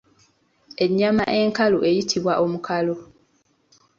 Ennyama 0.83 1.23
enkalu 1.39 1.77
eyitibwa 1.89 2.33
omukalo 2.43 2.95